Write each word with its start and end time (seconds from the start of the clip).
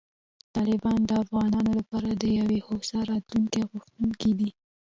طالبان 0.55 0.99
د 1.05 1.11
افغانانو 1.23 1.71
لپاره 1.79 2.09
د 2.11 2.23
یوې 2.39 2.59
هوسا 2.67 2.99
راتلونکې 3.11 3.61
غوښتونکي 3.71 4.31
دي. 4.39 4.49